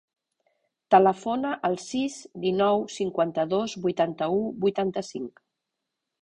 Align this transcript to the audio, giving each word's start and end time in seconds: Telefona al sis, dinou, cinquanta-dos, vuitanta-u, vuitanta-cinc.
Telefona 0.93 1.51
al 1.69 1.77
sis, 1.83 2.15
dinou, 2.45 2.81
cinquanta-dos, 2.95 3.77
vuitanta-u, 3.85 4.41
vuitanta-cinc. 4.65 5.45